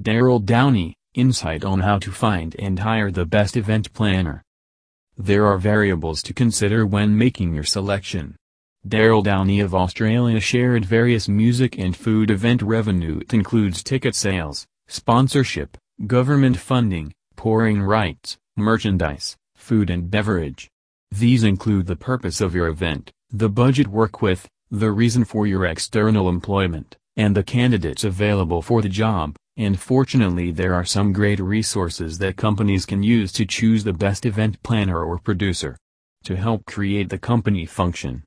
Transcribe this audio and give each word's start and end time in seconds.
Darryl 0.00 0.44
Downey, 0.44 0.96
Insight 1.16 1.64
on 1.64 1.80
how 1.80 1.98
to 2.00 2.12
find 2.12 2.54
and 2.58 2.78
hire 2.78 3.10
the 3.10 3.24
best 3.24 3.56
event 3.56 3.90
planner. 3.94 4.42
There 5.16 5.46
are 5.46 5.56
variables 5.56 6.22
to 6.24 6.34
consider 6.34 6.84
when 6.84 7.16
making 7.16 7.54
your 7.54 7.64
selection. 7.64 8.36
Darryl 8.86 9.24
Downey 9.24 9.60
of 9.60 9.74
Australia 9.74 10.38
shared 10.38 10.84
various 10.84 11.26
music 11.26 11.78
and 11.78 11.96
food 11.96 12.30
event 12.30 12.60
revenue. 12.60 13.20
It 13.20 13.32
includes 13.32 13.82
ticket 13.82 14.14
sales, 14.14 14.66
sponsorship, 14.88 15.78
government 16.06 16.58
funding, 16.58 17.14
pouring 17.34 17.80
rights, 17.80 18.36
merchandise, 18.58 19.38
food 19.56 19.88
and 19.88 20.10
beverage. 20.10 20.68
These 21.10 21.44
include 21.44 21.86
the 21.86 21.96
purpose 21.96 22.42
of 22.42 22.54
your 22.54 22.68
event, 22.68 23.10
the 23.30 23.48
budget 23.48 23.88
work 23.88 24.20
with, 24.20 24.46
the 24.70 24.90
reason 24.90 25.24
for 25.24 25.46
your 25.46 25.64
external 25.64 26.28
employment, 26.28 26.98
and 27.16 27.34
the 27.34 27.42
candidates 27.42 28.04
available 28.04 28.60
for 28.60 28.82
the 28.82 28.90
job, 28.90 29.34
and 29.56 29.80
fortunately 29.80 30.50
there 30.50 30.74
are 30.74 30.84
some 30.84 31.12
great 31.12 31.40
resources 31.40 32.18
that 32.18 32.36
companies 32.36 32.84
can 32.84 33.02
use 33.02 33.32
to 33.32 33.46
choose 33.46 33.84
the 33.84 33.92
best 33.92 34.26
event 34.26 34.62
planner 34.62 35.02
or 35.02 35.18
producer. 35.18 35.76
To 36.24 36.36
help 36.36 36.66
create 36.66 37.08
the 37.08 37.18
company 37.18 37.66
function, 37.66 38.24